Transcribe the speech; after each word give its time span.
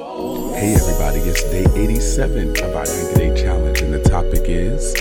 Hey 0.00 0.72
everybody, 0.76 1.18
it's 1.20 1.42
day 1.50 1.66
87 1.74 2.52
of 2.64 2.74
our 2.74 2.86
90 2.86 3.14
day 3.16 3.42
challenge, 3.42 3.82
and 3.82 3.92
the 3.92 4.00
topic 4.08 4.44
is 4.46 4.94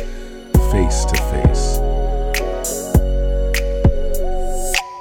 face 0.74 1.06
to 1.06 1.16
face. 1.32 1.78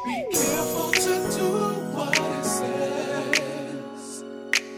Be 0.05 0.25
careful 0.31 0.93
to 0.93 1.15
do 1.37 1.51
what 1.97 2.17
it 2.17 2.45
says. 2.45 4.23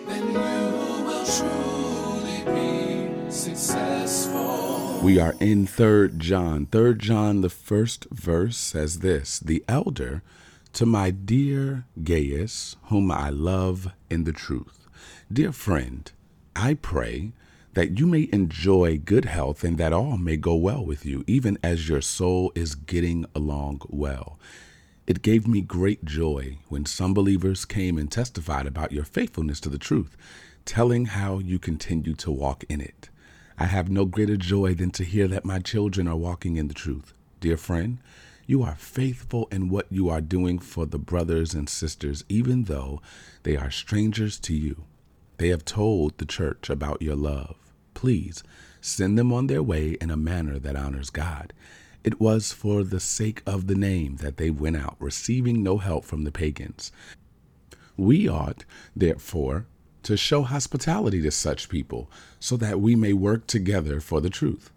Then 0.07 0.27
you 0.33 1.05
will 1.05 1.27
truly 1.27 2.41
be 2.55 3.31
successful. 3.31 5.01
We 5.03 5.21
are 5.21 5.35
in 5.39 5.67
3rd 5.67 6.17
John. 6.17 6.65
3rd 6.65 6.97
John, 6.97 7.43
the 7.43 7.51
first 7.51 8.07
verse 8.11 8.57
says 8.57 9.01
this 9.01 9.39
The 9.39 9.63
elder 9.69 10.23
to 10.73 10.87
my 10.87 11.11
dear 11.11 11.85
Gaius, 12.03 12.77
whom 12.85 13.11
I 13.11 13.29
love 13.29 13.93
in 14.09 14.25
the 14.25 14.33
truth. 14.33 14.80
Dear 15.33 15.53
friend, 15.53 16.11
I 16.57 16.75
pray 16.75 17.31
that 17.75 18.01
you 18.01 18.09
may 18.09 18.29
enjoy 18.33 18.99
good 18.99 19.27
health 19.27 19.63
and 19.63 19.79
that 19.79 19.93
all 19.93 20.19
may 20.19 20.37
go 20.37 20.57
well 20.57 20.85
with 20.85 21.07
you, 21.07 21.23
even 21.29 21.57
as 21.63 21.89
your 21.89 22.01
soul 22.01 22.51
is 22.57 22.75
getting 22.75 23.25
along 23.33 23.83
well. 23.89 24.41
It 25.07 25.23
gave 25.23 25.47
me 25.47 25.61
great 25.61 26.05
joy 26.05 26.59
when 26.69 26.85
some 26.85 27.15
believers 27.15 27.65
came 27.65 27.97
and 27.97 28.11
testified 28.11 28.67
about 28.67 28.91
your 28.91 29.05
faithfulness 29.05 29.61
to 29.61 29.69
the 29.69 29.79
truth, 29.79 30.17
telling 30.65 31.05
how 31.05 31.39
you 31.39 31.61
continue 31.61 32.15
to 32.15 32.33
walk 32.33 32.65
in 32.69 32.81
it. 32.81 33.09
I 33.57 33.67
have 33.67 33.89
no 33.89 34.07
greater 34.07 34.37
joy 34.37 34.75
than 34.75 34.91
to 34.91 35.05
hear 35.05 35.29
that 35.29 35.45
my 35.45 35.61
children 35.61 36.09
are 36.09 36.17
walking 36.17 36.57
in 36.57 36.67
the 36.67 36.75
truth. 36.75 37.15
Dear 37.39 37.57
friend, 37.57 37.99
you 38.49 38.65
are 38.65 38.75
faithful 38.75 39.47
in 39.53 39.69
what 39.69 39.87
you 39.93 40.09
are 40.09 40.21
doing 40.21 40.59
for 40.59 40.87
the 40.87 40.99
brothers 40.99 41.55
and 41.55 41.69
sisters, 41.69 42.25
even 42.29 42.65
though 42.65 43.01
they 43.45 43.57
are 43.57 43.71
strangers 43.71 44.37
to 44.41 44.57
you. 44.57 44.87
They 45.41 45.49
have 45.49 45.65
told 45.65 46.19
the 46.19 46.27
church 46.27 46.69
about 46.69 47.01
your 47.01 47.17
love. 47.17 47.57
Please 47.95 48.43
send 48.83 49.19
them 49.19 49.33
on 49.33 49.47
their 49.47 49.63
way 49.63 49.97
in 49.99 50.11
a 50.11 50.17
manner 50.17 50.59
that 50.59 50.77
honors 50.77 51.09
God. 51.09 51.55
It 52.05 52.21
was 52.21 52.53
for 52.53 52.85
the 52.85 53.01
sake 53.01 53.43
of 53.47 53.67
the 53.67 53.75
name 53.75 54.17
that 54.17 54.37
they 54.37 54.51
went 54.51 54.77
out, 54.77 54.97
receiving 54.99 55.63
no 55.63 55.79
help 55.79 56.05
from 56.05 56.25
the 56.25 56.31
pagans. 56.31 56.93
We 57.97 58.29
ought, 58.29 58.67
therefore, 58.95 59.65
to 60.03 60.15
show 60.15 60.43
hospitality 60.43 61.23
to 61.23 61.31
such 61.31 61.71
people, 61.71 62.11
so 62.39 62.59
that 62.59 62.79
we 62.79 62.95
may 62.95 63.15
work 63.15 63.47
together 63.47 63.99
for 64.03 64.21
the 64.21 64.29
truth. 64.29 64.71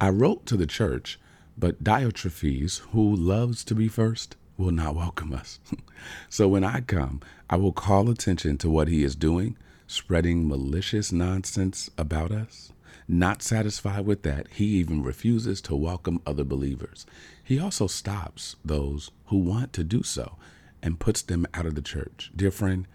I 0.00 0.08
wrote 0.08 0.44
to 0.46 0.56
the 0.56 0.66
church, 0.66 1.20
but 1.56 1.84
Diotrephes, 1.84 2.80
who 2.90 3.14
loves 3.14 3.62
to 3.66 3.76
be 3.76 3.86
first, 3.86 4.34
will 4.62 4.72
not 4.72 4.94
welcome 4.94 5.32
us. 5.32 5.58
so 6.28 6.48
when 6.48 6.64
I 6.64 6.80
come, 6.80 7.20
I 7.50 7.56
will 7.56 7.72
call 7.72 8.08
attention 8.08 8.58
to 8.58 8.70
what 8.70 8.88
he 8.88 9.02
is 9.02 9.16
doing, 9.16 9.56
spreading 9.86 10.48
malicious 10.48 11.12
nonsense 11.12 11.90
about 11.98 12.30
us. 12.30 12.72
Not 13.08 13.42
satisfied 13.42 14.06
with 14.06 14.22
that, 14.22 14.46
he 14.52 14.66
even 14.66 15.02
refuses 15.02 15.60
to 15.62 15.74
welcome 15.74 16.22
other 16.24 16.44
believers. 16.44 17.04
He 17.42 17.58
also 17.58 17.88
stops 17.88 18.56
those 18.64 19.10
who 19.26 19.38
want 19.38 19.72
to 19.74 19.84
do 19.84 20.02
so 20.02 20.36
and 20.82 21.00
puts 21.00 21.22
them 21.22 21.46
out 21.52 21.66
of 21.66 21.74
the 21.74 21.82
church. 21.82 22.30
Dear 22.34 22.50
friend, 22.52 22.86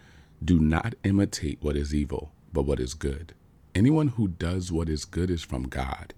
do 0.44 0.60
not 0.60 0.96
imitate 1.04 1.60
what 1.62 1.76
is 1.76 1.94
evil, 1.94 2.32
but 2.54 2.64
what 2.64 2.80
is 2.80 2.94
good. 2.94 3.34
Anyone 3.76 4.10
who 4.10 4.30
does 4.30 4.72
what 4.72 4.90
is 4.90 5.06
good 5.06 5.30
is 5.30 5.44
from 5.44 5.64
God. 5.64 6.14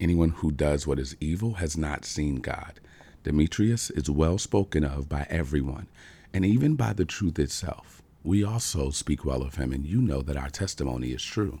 Anyone 0.00 0.30
who 0.30 0.50
does 0.50 0.86
what 0.86 0.98
is 0.98 1.16
evil 1.20 1.54
has 1.54 1.76
not 1.76 2.04
seen 2.04 2.36
God. 2.36 2.80
Demetrius 3.24 3.90
is 3.90 4.08
well 4.08 4.38
spoken 4.38 4.84
of 4.84 5.08
by 5.08 5.26
everyone, 5.30 5.88
and 6.32 6.44
even 6.44 6.76
by 6.76 6.92
the 6.92 7.04
truth 7.06 7.38
itself. 7.38 8.02
We 8.22 8.44
also 8.44 8.90
speak 8.90 9.24
well 9.24 9.42
of 9.42 9.56
him, 9.56 9.72
and 9.72 9.84
you 9.84 10.00
know 10.00 10.22
that 10.22 10.36
our 10.36 10.50
testimony 10.50 11.08
is 11.08 11.22
true. 11.22 11.60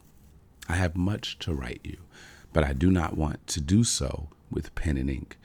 I 0.68 0.76
have 0.76 0.96
much 0.96 1.38
to 1.40 1.54
write 1.54 1.80
you, 1.82 1.98
but 2.52 2.64
I 2.64 2.74
do 2.74 2.90
not 2.90 3.16
want 3.16 3.46
to 3.48 3.60
do 3.60 3.82
so 3.82 4.28
with 4.50 4.74
pen 4.74 4.96
and 4.96 5.10
ink. 5.10 5.38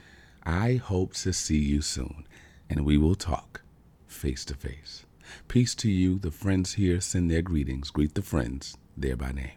I 0.44 0.76
hope 0.76 1.14
to 1.16 1.34
see 1.34 1.58
you 1.58 1.82
soon, 1.82 2.28
and 2.70 2.86
we 2.86 2.98
will 2.98 3.16
talk 3.16 3.62
face 4.08 4.44
to 4.46 4.54
face. 4.54 5.06
Peace 5.48 5.74
to 5.76 5.90
you. 5.90 6.20
The 6.20 6.32
friends 6.32 6.74
here 6.74 7.00
send 7.00 7.32
their 7.32 7.42
greetings. 7.42 7.92
Greet 7.92 8.16
the 8.16 8.22
friends 8.22 8.78
there 8.98 9.16
by 9.16 9.32
name. 9.32 9.52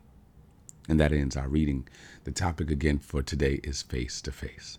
And 0.88 1.00
that 1.00 1.12
ends 1.12 1.36
our 1.36 1.48
reading. 1.48 1.88
The 2.24 2.32
topic 2.32 2.70
again 2.70 2.98
for 2.98 3.22
today 3.22 3.60
is 3.64 3.82
face 3.82 4.20
to 4.22 4.32
face. 4.32 4.78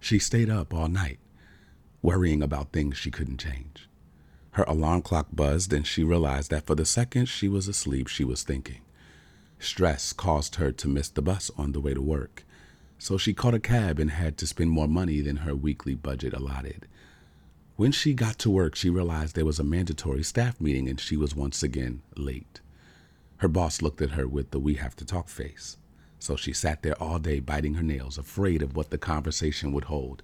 She 0.00 0.18
stayed 0.18 0.50
up 0.50 0.72
all 0.72 0.88
night, 0.88 1.18
worrying 2.02 2.42
about 2.42 2.72
things 2.72 2.96
she 2.96 3.10
couldn't 3.10 3.38
change. 3.38 3.88
Her 4.52 4.64
alarm 4.64 5.02
clock 5.02 5.28
buzzed, 5.32 5.72
and 5.72 5.86
she 5.86 6.02
realized 6.02 6.50
that 6.50 6.66
for 6.66 6.74
the 6.74 6.84
second 6.84 7.26
she 7.26 7.48
was 7.48 7.68
asleep, 7.68 8.08
she 8.08 8.24
was 8.24 8.42
thinking. 8.42 8.80
Stress 9.58 10.12
caused 10.12 10.56
her 10.56 10.72
to 10.72 10.88
miss 10.88 11.08
the 11.08 11.22
bus 11.22 11.50
on 11.56 11.72
the 11.72 11.80
way 11.80 11.94
to 11.94 12.02
work, 12.02 12.44
so 12.98 13.18
she 13.18 13.34
caught 13.34 13.54
a 13.54 13.60
cab 13.60 13.98
and 13.98 14.10
had 14.10 14.36
to 14.38 14.46
spend 14.46 14.70
more 14.70 14.88
money 14.88 15.20
than 15.20 15.38
her 15.38 15.54
weekly 15.54 15.94
budget 15.94 16.32
allotted. 16.32 16.86
When 17.76 17.92
she 17.92 18.14
got 18.14 18.38
to 18.40 18.50
work, 18.50 18.74
she 18.74 18.90
realized 18.90 19.36
there 19.36 19.44
was 19.44 19.60
a 19.60 19.64
mandatory 19.64 20.24
staff 20.24 20.60
meeting 20.60 20.88
and 20.88 20.98
she 20.98 21.16
was 21.16 21.36
once 21.36 21.62
again 21.62 22.02
late. 22.16 22.60
Her 23.36 23.48
boss 23.48 23.82
looked 23.82 24.02
at 24.02 24.10
her 24.10 24.26
with 24.26 24.50
the 24.50 24.58
we 24.58 24.74
have 24.74 24.96
to 24.96 25.04
talk 25.04 25.28
face. 25.28 25.76
So 26.18 26.36
she 26.36 26.52
sat 26.52 26.82
there 26.82 27.00
all 27.00 27.18
day 27.18 27.40
biting 27.40 27.74
her 27.74 27.82
nails, 27.82 28.18
afraid 28.18 28.62
of 28.62 28.74
what 28.74 28.90
the 28.90 28.98
conversation 28.98 29.72
would 29.72 29.84
hold. 29.84 30.22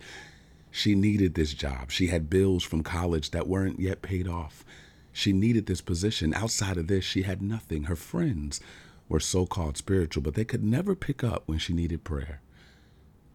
She 0.71 0.95
needed 0.95 1.35
this 1.35 1.55
job. 1.55 1.91
She 1.91 2.09
had 2.09 2.29
bills 2.29 2.65
from 2.65 2.83
college 2.83 3.31
that 3.31 3.47
weren't 3.47 3.79
yet 3.79 4.03
paid 4.03 4.27
off. 4.27 4.65
She 5.13 5.33
needed 5.33 5.67
this 5.67 5.81
position. 5.81 6.35
Outside 6.35 6.77
of 6.77 6.89
this, 6.89 7.05
she 7.05 7.23
had 7.23 7.41
nothing. 7.41 7.85
Her 7.85 7.97
friends 7.97 8.61
were 9.09 9.21
so 9.21 9.47
called 9.47 9.77
spiritual, 9.77 10.23
but 10.23 10.35
they 10.35 10.45
could 10.45 10.65
never 10.65 10.97
pick 10.97 11.23
up 11.23 11.45
when 11.47 11.59
she 11.59 11.73
needed 11.73 12.03
prayer. 12.03 12.41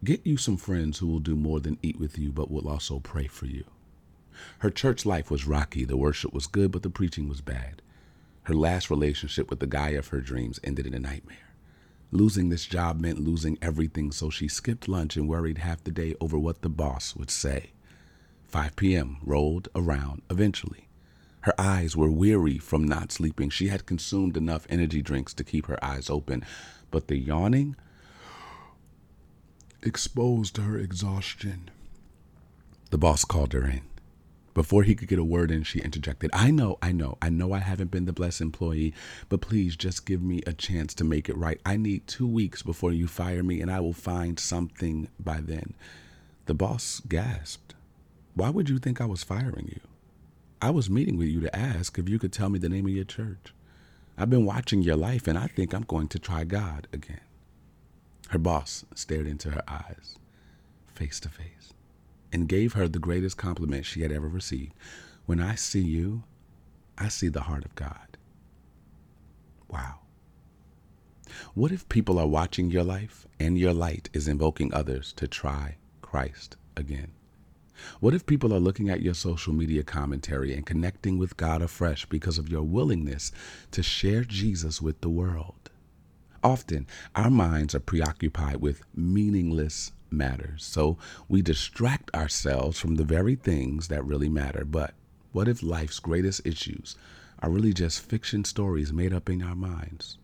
Get 0.04 0.26
you 0.26 0.36
some 0.36 0.56
friends 0.56 0.98
who 0.98 1.06
will 1.06 1.20
do 1.20 1.36
more 1.36 1.60
than 1.60 1.78
eat 1.82 1.98
with 1.98 2.18
you, 2.18 2.32
but 2.32 2.50
will 2.50 2.68
also 2.68 3.00
pray 3.00 3.26
for 3.26 3.46
you. 3.46 3.64
Her 4.58 4.70
church 4.70 5.06
life 5.06 5.30
was 5.30 5.46
rocky. 5.46 5.84
The 5.84 5.96
worship 5.96 6.32
was 6.32 6.46
good, 6.46 6.70
but 6.70 6.82
the 6.82 6.90
preaching 6.90 7.28
was 7.28 7.40
bad. 7.40 7.82
Her 8.44 8.54
last 8.54 8.90
relationship 8.90 9.50
with 9.50 9.60
the 9.60 9.66
guy 9.66 9.90
of 9.90 10.08
her 10.08 10.20
dreams 10.20 10.60
ended 10.64 10.86
in 10.86 10.94
a 10.94 10.98
nightmare. 10.98 11.49
Losing 12.12 12.48
this 12.48 12.66
job 12.66 13.00
meant 13.00 13.20
losing 13.20 13.56
everything, 13.62 14.10
so 14.10 14.30
she 14.30 14.48
skipped 14.48 14.88
lunch 14.88 15.16
and 15.16 15.28
worried 15.28 15.58
half 15.58 15.84
the 15.84 15.92
day 15.92 16.14
over 16.20 16.38
what 16.38 16.62
the 16.62 16.68
boss 16.68 17.14
would 17.14 17.30
say. 17.30 17.70
5 18.48 18.74
p.m. 18.74 19.18
rolled 19.22 19.68
around 19.76 20.22
eventually. 20.28 20.88
Her 21.42 21.54
eyes 21.58 21.96
were 21.96 22.10
weary 22.10 22.58
from 22.58 22.84
not 22.84 23.12
sleeping. 23.12 23.48
She 23.48 23.68
had 23.68 23.86
consumed 23.86 24.36
enough 24.36 24.66
energy 24.68 25.02
drinks 25.02 25.32
to 25.34 25.44
keep 25.44 25.66
her 25.66 25.82
eyes 25.84 26.10
open, 26.10 26.44
but 26.90 27.06
the 27.06 27.16
yawning 27.16 27.76
exposed 29.82 30.56
her 30.56 30.76
exhaustion. 30.78 31.70
The 32.90 32.98
boss 32.98 33.24
called 33.24 33.52
her 33.52 33.66
in. 33.66 33.82
Before 34.52 34.82
he 34.82 34.96
could 34.96 35.08
get 35.08 35.18
a 35.18 35.24
word 35.24 35.50
in, 35.50 35.62
she 35.62 35.78
interjected, 35.78 36.30
I 36.32 36.50
know, 36.50 36.76
I 36.82 36.90
know, 36.90 37.16
I 37.22 37.30
know 37.30 37.52
I 37.52 37.60
haven't 37.60 37.92
been 37.92 38.06
the 38.06 38.12
blessed 38.12 38.40
employee, 38.40 38.92
but 39.28 39.40
please 39.40 39.76
just 39.76 40.06
give 40.06 40.22
me 40.22 40.42
a 40.46 40.52
chance 40.52 40.92
to 40.94 41.04
make 41.04 41.28
it 41.28 41.36
right. 41.36 41.60
I 41.64 41.76
need 41.76 42.06
two 42.08 42.26
weeks 42.26 42.62
before 42.62 42.92
you 42.92 43.06
fire 43.06 43.44
me, 43.44 43.60
and 43.60 43.70
I 43.70 43.78
will 43.78 43.92
find 43.92 44.40
something 44.40 45.08
by 45.20 45.40
then. 45.40 45.74
The 46.46 46.54
boss 46.54 47.00
gasped. 47.08 47.74
Why 48.34 48.50
would 48.50 48.68
you 48.68 48.78
think 48.78 49.00
I 49.00 49.06
was 49.06 49.22
firing 49.22 49.68
you? 49.68 49.80
I 50.60 50.70
was 50.70 50.90
meeting 50.90 51.16
with 51.16 51.28
you 51.28 51.40
to 51.42 51.56
ask 51.56 51.96
if 51.98 52.08
you 52.08 52.18
could 52.18 52.32
tell 52.32 52.48
me 52.48 52.58
the 52.58 52.68
name 52.68 52.86
of 52.86 52.92
your 52.92 53.04
church. 53.04 53.54
I've 54.18 54.30
been 54.30 54.44
watching 54.44 54.82
your 54.82 54.96
life, 54.96 55.28
and 55.28 55.38
I 55.38 55.46
think 55.46 55.72
I'm 55.72 55.84
going 55.84 56.08
to 56.08 56.18
try 56.18 56.42
God 56.42 56.88
again. 56.92 57.20
Her 58.30 58.38
boss 58.38 58.84
stared 58.96 59.26
into 59.28 59.50
her 59.50 59.62
eyes, 59.68 60.16
face 60.94 61.20
to 61.20 61.28
face 61.28 61.72
and 62.32 62.48
gave 62.48 62.74
her 62.74 62.88
the 62.88 62.98
greatest 62.98 63.36
compliment 63.36 63.84
she 63.84 64.02
had 64.02 64.12
ever 64.12 64.28
received. 64.28 64.74
When 65.26 65.40
I 65.40 65.54
see 65.54 65.82
you, 65.82 66.24
I 66.98 67.08
see 67.08 67.28
the 67.28 67.42
heart 67.42 67.64
of 67.64 67.74
God. 67.74 68.16
Wow. 69.68 70.00
What 71.54 71.72
if 71.72 71.88
people 71.88 72.18
are 72.18 72.26
watching 72.26 72.70
your 72.70 72.84
life 72.84 73.26
and 73.38 73.58
your 73.58 73.72
light 73.72 74.10
is 74.12 74.28
invoking 74.28 74.74
others 74.74 75.12
to 75.14 75.28
try 75.28 75.76
Christ 76.02 76.56
again? 76.76 77.12
What 78.00 78.14
if 78.14 78.26
people 78.26 78.52
are 78.52 78.60
looking 78.60 78.90
at 78.90 79.00
your 79.00 79.14
social 79.14 79.54
media 79.54 79.82
commentary 79.82 80.52
and 80.52 80.66
connecting 80.66 81.18
with 81.18 81.36
God 81.36 81.62
afresh 81.62 82.04
because 82.06 82.36
of 82.36 82.48
your 82.48 82.62
willingness 82.62 83.32
to 83.70 83.82
share 83.82 84.24
Jesus 84.24 84.82
with 84.82 85.00
the 85.00 85.08
world? 85.08 85.70
Often, 86.42 86.86
our 87.14 87.30
minds 87.30 87.74
are 87.74 87.80
preoccupied 87.80 88.56
with 88.56 88.82
meaningless 88.94 89.92
matters, 90.12 90.64
so 90.64 90.98
we 91.28 91.42
distract 91.42 92.14
ourselves 92.14 92.78
from 92.78 92.96
the 92.96 93.04
very 93.04 93.34
things 93.34 93.88
that 93.88 94.04
really 94.04 94.28
matter. 94.28 94.64
But 94.64 94.94
what 95.32 95.48
if 95.48 95.62
life's 95.62 95.98
greatest 96.00 96.42
issues 96.44 96.96
are 97.40 97.50
really 97.50 97.72
just 97.72 98.00
fiction 98.00 98.44
stories 98.44 98.92
made 98.92 99.12
up 99.12 99.28
in 99.30 99.42
our 99.42 99.54
minds? 99.54 100.18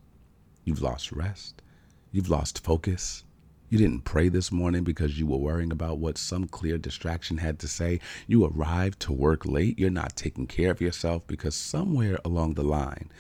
You've 0.65 0.83
lost 0.83 1.13
rest. 1.13 1.63
You've 2.11 2.29
lost 2.29 2.65
focus. 2.65 3.25
You 3.69 3.79
didn't 3.79 4.05
pray 4.05 4.29
this 4.29 4.53
morning 4.53 4.85
because 4.85 5.19
you 5.19 5.27
were 5.27 5.39
worrying 5.39 5.73
about 5.73 5.99
what 5.99 6.19
some 6.19 6.47
clear 6.47 6.79
distraction 6.79 7.39
had 7.39 7.59
to 7.61 7.69
say. 7.69 8.01
You 8.27 8.45
arrived 8.45 9.01
to 9.01 9.13
work 9.13 9.45
late. 9.45 9.79
You're 9.79 9.91
not 9.91 10.17
taking 10.17 10.47
care 10.47 10.71
of 10.71 10.81
yourself 10.81 11.27
because 11.27 11.55
somewhere 11.57 12.19
along 12.25 12.55
the 12.55 12.63
line, 12.63 13.11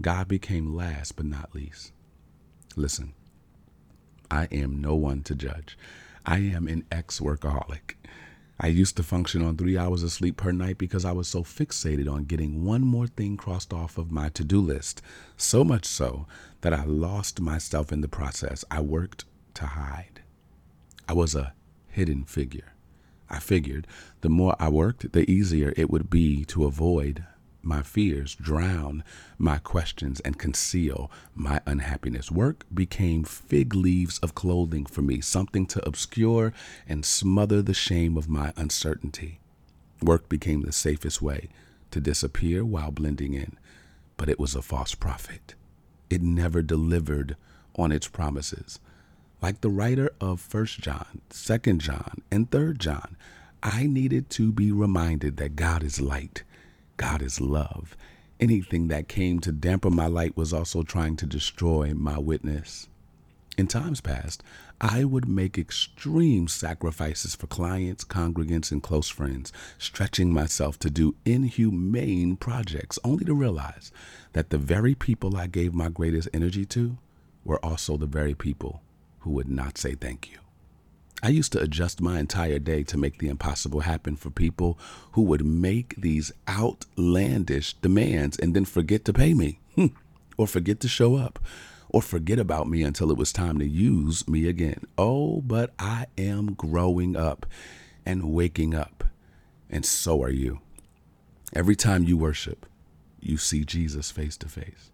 God 0.00 0.28
became 0.28 0.76
last 0.76 1.16
but 1.16 1.26
not 1.26 1.54
least. 1.54 1.92
Listen, 2.76 3.12
I 4.30 4.44
am 4.52 4.80
no 4.80 4.94
one 4.94 5.22
to 5.24 5.34
judge. 5.34 5.76
I 6.30 6.40
am 6.40 6.68
an 6.68 6.84
ex 6.92 7.20
workaholic. 7.20 7.94
I 8.60 8.66
used 8.66 8.98
to 8.98 9.02
function 9.02 9.42
on 9.42 9.56
three 9.56 9.78
hours 9.78 10.02
of 10.02 10.12
sleep 10.12 10.36
per 10.36 10.52
night 10.52 10.76
because 10.76 11.06
I 11.06 11.12
was 11.12 11.26
so 11.26 11.42
fixated 11.42 12.06
on 12.06 12.24
getting 12.24 12.66
one 12.66 12.82
more 12.82 13.06
thing 13.06 13.38
crossed 13.38 13.72
off 13.72 13.96
of 13.96 14.12
my 14.12 14.28
to 14.30 14.44
do 14.44 14.60
list. 14.60 15.00
So 15.38 15.64
much 15.64 15.86
so 15.86 16.26
that 16.60 16.74
I 16.74 16.84
lost 16.84 17.40
myself 17.40 17.92
in 17.92 18.02
the 18.02 18.08
process. 18.08 18.62
I 18.70 18.82
worked 18.82 19.24
to 19.54 19.64
hide. 19.64 20.20
I 21.08 21.14
was 21.14 21.34
a 21.34 21.54
hidden 21.86 22.24
figure. 22.24 22.74
I 23.30 23.38
figured 23.38 23.86
the 24.20 24.28
more 24.28 24.54
I 24.60 24.68
worked, 24.68 25.14
the 25.14 25.30
easier 25.30 25.72
it 25.78 25.88
would 25.88 26.10
be 26.10 26.44
to 26.44 26.66
avoid 26.66 27.24
my 27.62 27.82
fears, 27.82 28.34
drown 28.34 29.04
my 29.36 29.58
questions, 29.58 30.20
and 30.20 30.38
conceal 30.38 31.10
my 31.34 31.60
unhappiness. 31.66 32.30
Work 32.30 32.64
became 32.72 33.24
fig 33.24 33.74
leaves 33.74 34.18
of 34.20 34.34
clothing 34.34 34.86
for 34.86 35.02
me, 35.02 35.20
something 35.20 35.66
to 35.66 35.86
obscure 35.86 36.52
and 36.88 37.04
smother 37.04 37.62
the 37.62 37.74
shame 37.74 38.16
of 38.16 38.28
my 38.28 38.52
uncertainty. 38.56 39.40
Work 40.02 40.28
became 40.28 40.62
the 40.62 40.72
safest 40.72 41.20
way 41.20 41.48
to 41.90 42.00
disappear 42.00 42.64
while 42.64 42.90
blending 42.90 43.34
in, 43.34 43.58
but 44.16 44.28
it 44.28 44.38
was 44.38 44.54
a 44.54 44.62
false 44.62 44.94
prophet. 44.94 45.54
It 46.10 46.22
never 46.22 46.62
delivered 46.62 47.36
on 47.76 47.92
its 47.92 48.08
promises. 48.08 48.80
Like 49.40 49.60
the 49.60 49.70
writer 49.70 50.10
of 50.20 50.52
1 50.52 50.66
John, 50.66 51.20
2 51.30 51.58
John, 51.78 52.22
and 52.30 52.50
3 52.50 52.74
John, 52.74 53.16
I 53.62 53.86
needed 53.86 54.30
to 54.30 54.52
be 54.52 54.70
reminded 54.72 55.36
that 55.36 55.56
God 55.56 55.82
is 55.82 56.00
light, 56.00 56.42
God 56.98 57.22
is 57.22 57.40
love. 57.40 57.96
Anything 58.40 58.88
that 58.88 59.08
came 59.08 59.38
to 59.40 59.52
dampen 59.52 59.94
my 59.94 60.06
light 60.06 60.36
was 60.36 60.52
also 60.52 60.82
trying 60.82 61.16
to 61.16 61.26
destroy 61.26 61.94
my 61.94 62.18
witness. 62.18 62.88
In 63.56 63.66
times 63.68 64.00
past, 64.00 64.42
I 64.80 65.04
would 65.04 65.28
make 65.28 65.58
extreme 65.58 66.46
sacrifices 66.48 67.34
for 67.34 67.46
clients, 67.46 68.04
congregants, 68.04 68.70
and 68.70 68.82
close 68.82 69.08
friends, 69.08 69.52
stretching 69.78 70.32
myself 70.32 70.78
to 70.80 70.90
do 70.90 71.14
inhumane 71.24 72.36
projects, 72.36 72.98
only 73.02 73.24
to 73.24 73.34
realize 73.34 73.90
that 74.32 74.50
the 74.50 74.58
very 74.58 74.94
people 74.94 75.36
I 75.36 75.46
gave 75.46 75.74
my 75.74 75.88
greatest 75.88 76.28
energy 76.34 76.64
to 76.66 76.98
were 77.44 77.64
also 77.64 77.96
the 77.96 78.06
very 78.06 78.34
people 78.34 78.82
who 79.20 79.30
would 79.30 79.48
not 79.48 79.78
say 79.78 79.94
thank 79.94 80.30
you. 80.30 80.38
I 81.22 81.30
used 81.30 81.52
to 81.52 81.60
adjust 81.60 82.00
my 82.00 82.20
entire 82.20 82.60
day 82.60 82.84
to 82.84 82.96
make 82.96 83.18
the 83.18 83.28
impossible 83.28 83.80
happen 83.80 84.14
for 84.14 84.30
people 84.30 84.78
who 85.12 85.22
would 85.22 85.44
make 85.44 85.96
these 85.96 86.30
outlandish 86.48 87.74
demands 87.74 88.38
and 88.38 88.54
then 88.54 88.64
forget 88.64 89.04
to 89.06 89.12
pay 89.12 89.34
me, 89.34 89.58
hmm, 89.74 89.86
or 90.36 90.46
forget 90.46 90.78
to 90.80 90.88
show 90.88 91.16
up, 91.16 91.40
or 91.88 92.02
forget 92.02 92.38
about 92.38 92.68
me 92.68 92.84
until 92.84 93.10
it 93.10 93.16
was 93.16 93.32
time 93.32 93.58
to 93.58 93.66
use 93.66 94.28
me 94.28 94.46
again. 94.46 94.84
Oh, 94.96 95.40
but 95.40 95.74
I 95.78 96.06
am 96.16 96.54
growing 96.54 97.16
up 97.16 97.46
and 98.06 98.32
waking 98.32 98.74
up, 98.74 99.02
and 99.68 99.84
so 99.84 100.22
are 100.22 100.30
you. 100.30 100.60
Every 101.52 101.74
time 101.74 102.04
you 102.04 102.16
worship, 102.16 102.64
you 103.20 103.38
see 103.38 103.64
Jesus 103.64 104.12
face 104.12 104.36
to 104.36 104.48
face. 104.48 104.92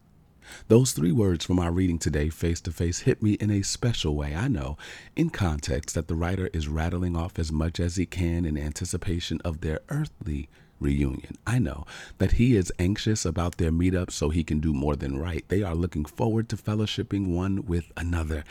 Those 0.68 0.92
three 0.92 1.12
words 1.12 1.44
from 1.44 1.58
our 1.58 1.72
reading 1.72 1.98
today, 1.98 2.28
face 2.28 2.60
to 2.62 2.72
face, 2.72 3.00
hit 3.00 3.22
me 3.22 3.32
in 3.34 3.50
a 3.50 3.62
special 3.62 4.14
way. 4.16 4.34
I 4.34 4.48
know, 4.48 4.76
in 5.16 5.30
context, 5.30 5.94
that 5.94 6.08
the 6.08 6.14
writer 6.14 6.48
is 6.52 6.68
rattling 6.68 7.16
off 7.16 7.38
as 7.38 7.52
much 7.52 7.80
as 7.80 7.96
he 7.96 8.06
can 8.06 8.44
in 8.44 8.58
anticipation 8.58 9.40
of 9.44 9.60
their 9.60 9.80
earthly 9.88 10.48
reunion. 10.80 11.36
I 11.46 11.58
know 11.58 11.86
that 12.18 12.32
he 12.32 12.56
is 12.56 12.72
anxious 12.78 13.24
about 13.24 13.56
their 13.56 13.72
meetup 13.72 14.10
so 14.10 14.28
he 14.28 14.44
can 14.44 14.60
do 14.60 14.72
more 14.72 14.96
than 14.96 15.18
write. 15.18 15.48
They 15.48 15.62
are 15.62 15.74
looking 15.74 16.04
forward 16.04 16.48
to 16.50 16.56
fellowshipping 16.56 17.34
one 17.34 17.64
with 17.64 17.90
another. 17.96 18.44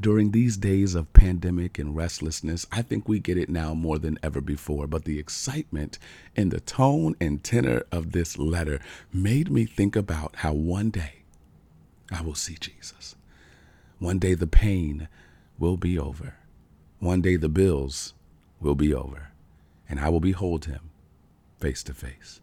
During 0.00 0.30
these 0.30 0.56
days 0.56 0.94
of 0.94 1.12
pandemic 1.12 1.78
and 1.78 1.96
restlessness, 1.96 2.66
I 2.70 2.82
think 2.82 3.08
we 3.08 3.18
get 3.18 3.38
it 3.38 3.48
now 3.48 3.74
more 3.74 3.98
than 3.98 4.18
ever 4.22 4.40
before. 4.40 4.86
But 4.86 5.04
the 5.04 5.18
excitement 5.18 5.98
and 6.36 6.52
the 6.52 6.60
tone 6.60 7.16
and 7.20 7.42
tenor 7.42 7.82
of 7.90 8.12
this 8.12 8.38
letter 8.38 8.80
made 9.12 9.50
me 9.50 9.64
think 9.64 9.96
about 9.96 10.36
how 10.36 10.52
one 10.52 10.90
day 10.90 11.17
I 12.10 12.22
will 12.22 12.34
see 12.34 12.56
Jesus. 12.58 13.16
One 13.98 14.18
day 14.18 14.34
the 14.34 14.46
pain 14.46 15.08
will 15.58 15.76
be 15.76 15.98
over. 15.98 16.34
One 17.00 17.20
day 17.20 17.36
the 17.36 17.48
bills 17.48 18.14
will 18.60 18.74
be 18.74 18.94
over, 18.94 19.28
and 19.88 20.00
I 20.00 20.08
will 20.08 20.20
behold 20.20 20.64
him 20.64 20.90
face 21.58 21.82
to 21.84 21.94
face. 21.94 22.40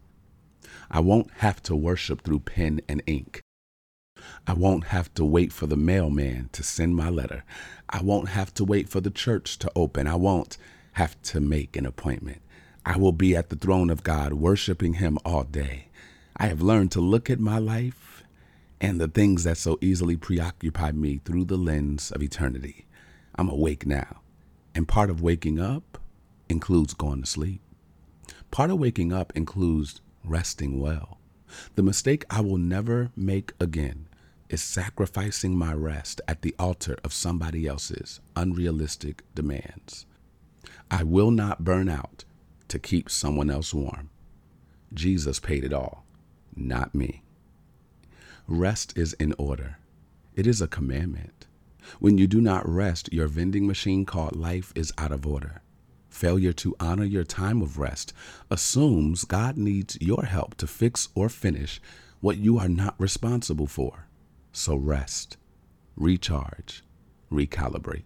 I 0.90 1.00
won't 1.00 1.32
have 1.38 1.64
to 1.64 1.76
worship 1.76 2.22
through 2.22 2.40
pen 2.40 2.82
and 2.88 3.02
ink. 3.06 3.42
I 4.48 4.54
won't 4.54 4.86
have 4.86 5.14
to 5.16 5.26
wait 5.26 5.52
for 5.52 5.68
the 5.68 5.78
mailman 5.78 6.50
to 6.54 6.64
send 6.64 6.96
my 6.96 7.10
letter. 7.10 7.44
I 7.90 8.02
won't 8.02 8.30
have 8.30 8.54
to 8.56 8.64
wait 8.64 8.90
for 8.90 9.02
the 9.02 9.10
church 9.10 9.58
to 9.60 9.72
open. 9.76 10.08
I 10.08 10.16
won't 10.16 10.58
have 10.94 11.22
to 11.24 11.40
make 11.40 11.76
an 11.76 11.86
appointment. 11.86 12.42
I 12.86 12.98
will 12.98 13.12
be 13.12 13.36
at 13.36 13.50
the 13.50 13.56
throne 13.56 13.90
of 13.90 14.04
God, 14.04 14.34
worshiping 14.34 14.96
Him 14.96 15.18
all 15.26 15.44
day. 15.44 15.88
I 16.38 16.48
have 16.48 16.62
learned 16.62 16.92
to 16.94 17.02
look 17.02 17.30
at 17.30 17.40
my 17.40 17.58
life 17.58 18.15
and 18.86 19.02
the 19.02 19.08
things 19.08 19.46
that 19.46 19.58
so 19.58 19.80
easily 19.82 20.16
preoccupy 20.16 20.92
me 20.92 21.20
through 21.26 21.44
the 21.44 21.58
lens 21.58 22.12
of 22.12 22.22
eternity. 22.22 22.86
I'm 23.34 23.50
awake 23.50 23.84
now. 23.84 24.22
And 24.76 24.88
part 24.88 25.10
of 25.10 25.24
waking 25.24 25.60
up 25.60 25.98
includes 26.50 26.94
going 26.94 27.22
to 27.22 27.26
sleep. 27.26 27.62
Part 28.52 28.70
of 28.70 28.80
waking 28.80 29.12
up 29.12 29.34
includes 29.36 30.02
resting 30.24 30.80
well. 30.80 31.18
The 31.74 31.82
mistake 31.82 32.26
I 32.30 32.42
will 32.42 32.60
never 32.60 33.10
make 33.16 33.54
again 33.60 34.08
is 34.50 34.62
sacrificing 34.62 35.58
my 35.58 35.74
rest 35.74 36.22
at 36.28 36.44
the 36.44 36.54
altar 36.60 36.96
of 37.04 37.12
somebody 37.12 37.66
else's 37.66 38.20
unrealistic 38.36 39.24
demands. 39.34 40.06
I 40.92 41.02
will 41.02 41.32
not 41.32 41.64
burn 41.64 41.90
out 41.90 42.24
to 42.68 42.78
keep 42.78 43.10
someone 43.10 43.50
else 43.50 43.74
warm. 43.74 44.12
Jesus 44.94 45.40
paid 45.40 45.64
it 45.64 45.74
all, 45.74 46.06
not 46.56 46.94
me. 46.94 47.24
Rest 48.48 48.96
is 48.96 49.14
in 49.14 49.34
order. 49.40 49.80
It 50.36 50.46
is 50.46 50.62
a 50.62 50.68
commandment. 50.68 51.48
When 52.00 52.20
you 52.20 52.28
do 52.28 52.40
not 52.40 52.70
rest, 52.70 53.12
your 53.12 53.28
vending 53.28 53.66
machine 53.66 54.06
called 54.06 54.36
life 54.36 54.72
is 54.76 54.94
out 55.00 55.12
of 55.12 55.26
order. 55.26 55.64
Failure 56.10 56.54
to 56.54 56.76
honor 56.80 57.06
your 57.06 57.24
time 57.24 57.64
of 57.64 57.80
rest 57.80 58.14
assumes 58.52 59.26
God 59.26 59.58
needs 59.58 59.98
your 60.00 60.26
help 60.26 60.56
to 60.58 60.68
fix 60.68 61.10
or 61.16 61.28
finish 61.28 61.82
what 62.22 62.38
you 62.38 62.60
are 62.60 62.70
not 62.70 62.94
responsible 63.00 63.66
for. 63.66 64.06
So 64.52 64.76
rest, 64.76 65.38
recharge, 65.96 66.84
recalibrate. 67.32 68.04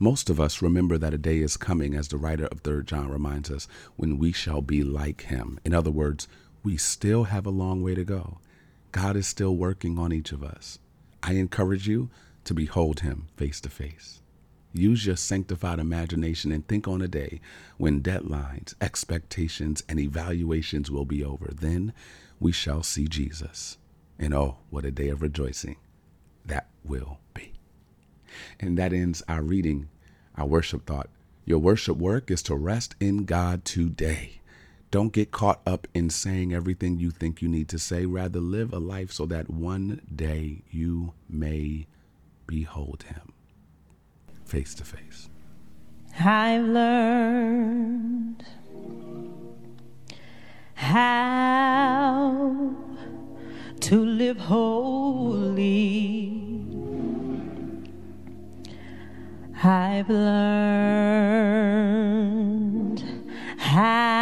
Most 0.00 0.28
of 0.28 0.40
us 0.40 0.60
remember 0.60 0.98
that 0.98 1.14
a 1.14 1.18
day 1.18 1.38
is 1.38 1.56
coming, 1.56 1.94
as 1.94 2.08
the 2.08 2.18
writer 2.18 2.46
of 2.46 2.62
3 2.62 2.82
John 2.82 3.08
reminds 3.10 3.48
us, 3.48 3.68
when 3.94 4.18
we 4.18 4.32
shall 4.32 4.60
be 4.60 4.82
like 4.82 5.22
him. 5.22 5.60
In 5.64 5.72
other 5.72 5.92
words, 5.92 6.26
we 6.64 6.76
still 6.76 7.24
have 7.24 7.46
a 7.46 7.50
long 7.50 7.80
way 7.80 7.94
to 7.94 8.04
go. 8.04 8.38
God 8.92 9.16
is 9.16 9.26
still 9.26 9.56
working 9.56 9.98
on 9.98 10.12
each 10.12 10.32
of 10.32 10.44
us. 10.44 10.78
I 11.22 11.32
encourage 11.32 11.88
you 11.88 12.10
to 12.44 12.54
behold 12.54 13.00
him 13.00 13.28
face 13.36 13.60
to 13.62 13.70
face. 13.70 14.20
Use 14.74 15.06
your 15.06 15.16
sanctified 15.16 15.78
imagination 15.78 16.52
and 16.52 16.66
think 16.66 16.86
on 16.86 17.02
a 17.02 17.08
day 17.08 17.40
when 17.76 18.02
deadlines, 18.02 18.74
expectations, 18.80 19.82
and 19.88 19.98
evaluations 19.98 20.90
will 20.90 21.04
be 21.04 21.24
over. 21.24 21.50
Then 21.52 21.92
we 22.40 22.52
shall 22.52 22.82
see 22.82 23.06
Jesus. 23.06 23.78
And 24.18 24.34
oh, 24.34 24.58
what 24.70 24.84
a 24.84 24.90
day 24.90 25.08
of 25.08 25.22
rejoicing 25.22 25.76
that 26.44 26.68
will 26.84 27.18
be. 27.34 27.52
And 28.60 28.78
that 28.78 28.92
ends 28.92 29.22
our 29.28 29.42
reading, 29.42 29.88
our 30.36 30.46
worship 30.46 30.86
thought. 30.86 31.08
Your 31.44 31.58
worship 31.58 31.96
work 31.96 32.30
is 32.30 32.42
to 32.44 32.54
rest 32.54 32.94
in 33.00 33.24
God 33.24 33.64
today. 33.64 34.41
Don't 34.92 35.12
get 35.14 35.32
caught 35.32 35.60
up 35.66 35.88
in 35.94 36.10
saying 36.10 36.52
everything 36.52 36.98
you 36.98 37.10
think 37.10 37.40
you 37.40 37.48
need 37.48 37.66
to 37.70 37.78
say. 37.78 38.04
Rather, 38.04 38.40
live 38.40 38.74
a 38.74 38.78
life 38.78 39.10
so 39.10 39.24
that 39.24 39.48
one 39.48 40.02
day 40.14 40.64
you 40.70 41.14
may 41.30 41.86
behold 42.46 43.04
him 43.04 43.32
face 44.44 44.74
to 44.74 44.84
face. 44.84 45.30
I've 46.20 46.64
learned 46.64 48.44
how 50.74 51.14
to 53.80 54.04
live 54.04 54.36
holy. 54.40 55.88
I've 59.64 60.10
learned 60.10 60.92
how 63.56 64.21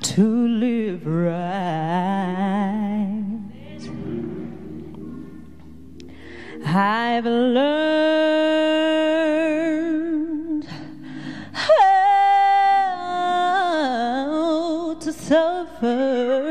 to 0.00 0.48
live 0.48 1.06
right. 1.06 1.58
I've 6.64 7.24
learned 7.24 7.68
how 11.52 11.84
to 15.00 15.12
suffer. 15.12 16.44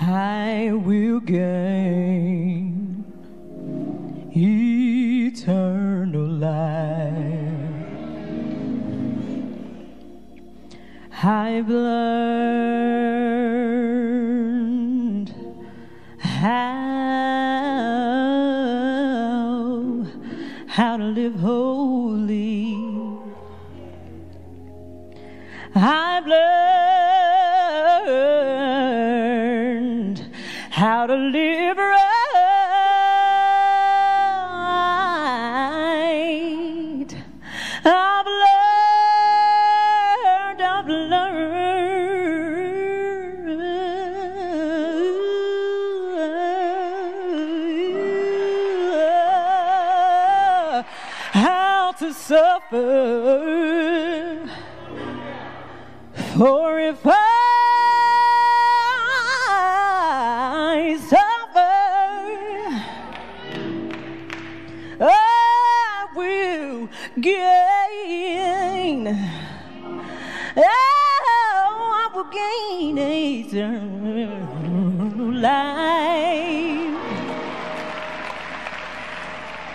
I 0.00 0.72
will 0.72 1.20
gain 1.20 2.11
I've 11.24 11.68
learned 11.68 12.82
how 16.18 16.42
how 20.66 20.96
to 20.96 21.04
live 21.04 21.36
holy. 21.36 22.76
I've 25.76 26.11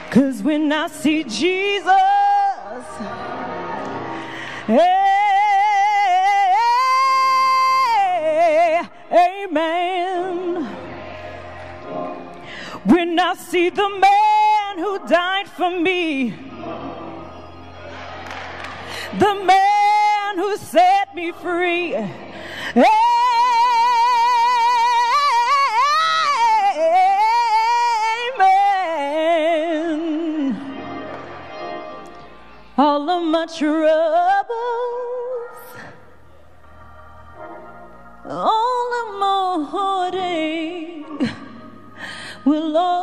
Cause 0.09 0.41
when 0.41 0.71
I 0.71 0.87
see 0.87 1.23
Jesus, 1.25 1.85
hey, 4.65 5.17
amen. 9.11 10.63
When 12.85 13.19
I 13.19 13.33
see 13.35 13.69
the 13.69 13.89
man 13.89 14.77
who 14.79 14.99
died 15.07 15.49
for 15.49 15.71
me, 15.77 16.29
the 19.19 19.35
man 19.43 20.37
who 20.37 20.55
set 20.57 21.13
me 21.13 21.33
free. 21.33 21.95
Troubles, 33.57 35.49
all 38.29 38.89
of 39.01 39.07
my 39.19 39.65
heartache 39.71 41.31
will 42.45 42.77
all, 42.77 42.96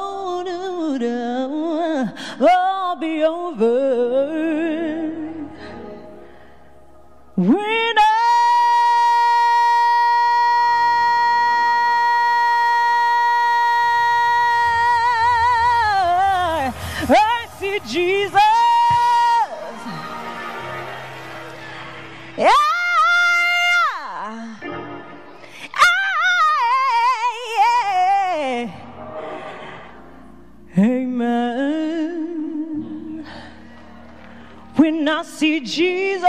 When 34.76 35.08
I 35.08 35.22
see 35.22 35.60
Jesus, 35.60 36.24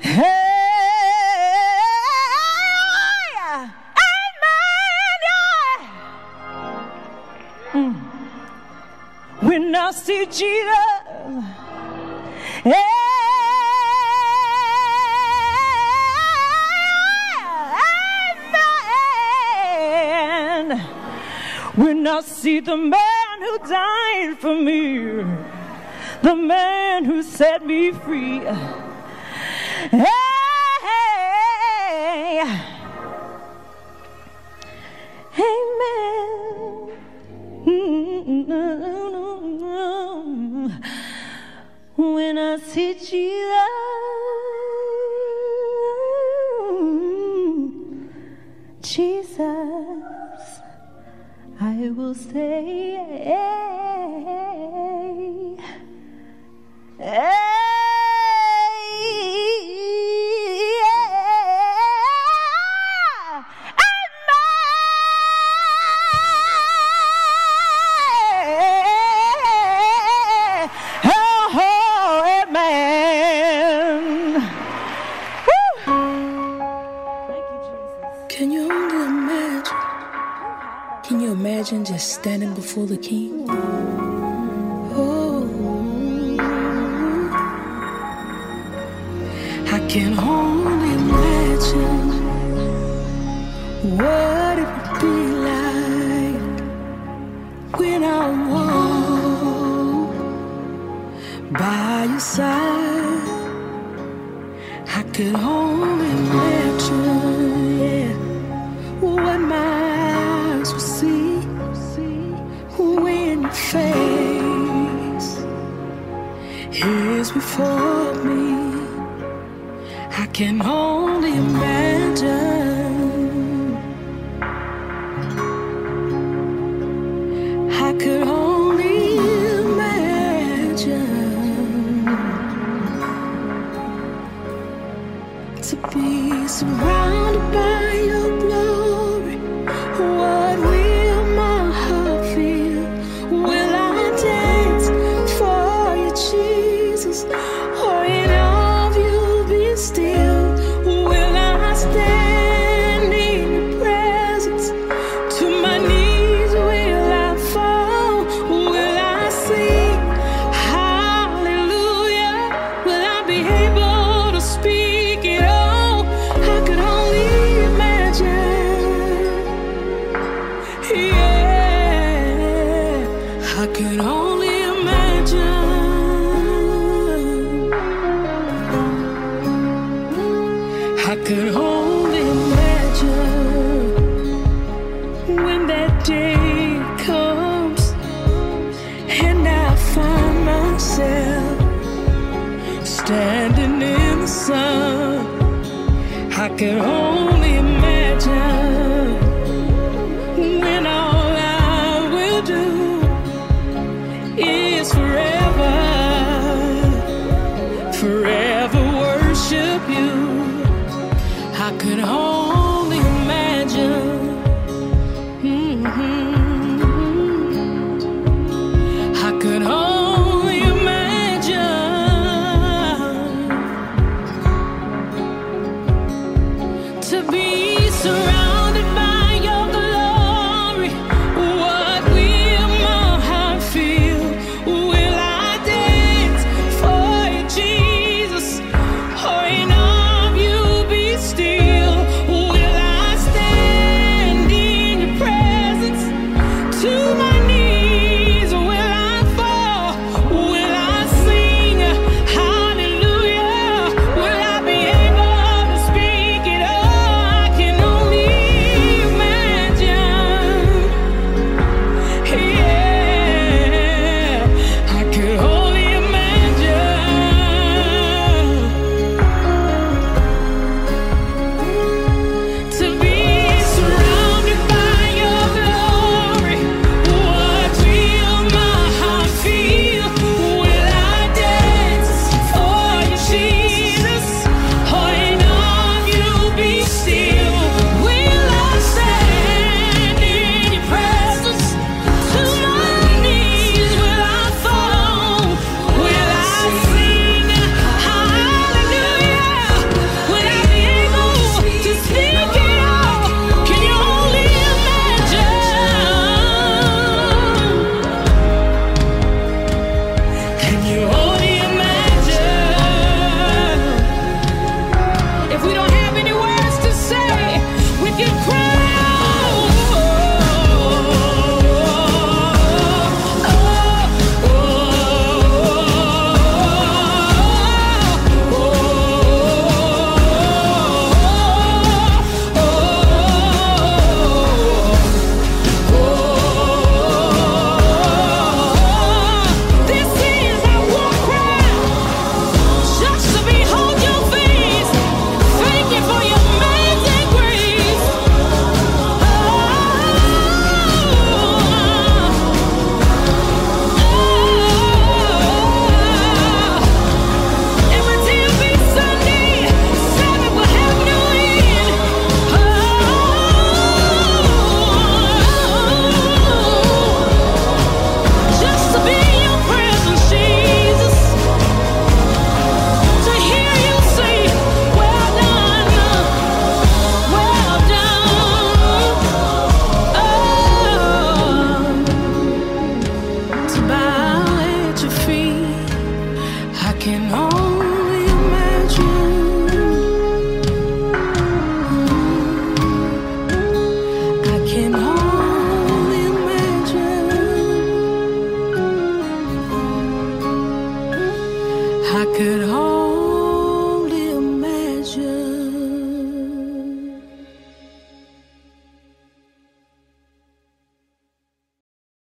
hey. 0.00 0.40
Mm. 7.72 7.94
When 9.42 9.74
I 9.74 9.90
see 9.92 10.26
Jesus, 10.26 10.68
amen. 20.64 20.80
When 21.74 22.06
I 22.06 22.20
see 22.20 22.60
the 22.60 22.76
man 22.76 23.13
the 26.24 26.34
man 26.34 27.04
who 27.04 27.22
set 27.22 27.66
me 27.66 27.92
free. 27.92 28.40
Hey, 29.90 30.08
amen. 35.38 36.14
When 41.96 42.38
I 42.38 42.56
see 42.56 42.94
Jesus, 42.94 43.10
Jesus, 48.80 49.40
I 51.60 51.90
will 51.94 52.14
say, 52.14 52.93
standing 82.24 82.54
before 82.54 82.86
the 82.86 82.96
king. 82.96 83.44
Oh, 84.96 85.46
I 89.70 89.78
can 89.90 90.14
hold. 90.14 90.43